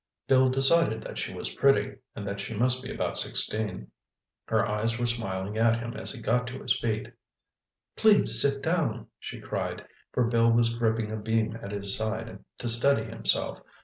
[0.25, 3.91] Bill decided that she was pretty, and that she must be about sixteen.
[4.45, 7.13] Her eyes were smiling at him as he got to his feet.
[7.95, 12.67] "Please sit down," she cried, for Bill was gripping a beam at his side to
[12.67, 13.61] steady himself.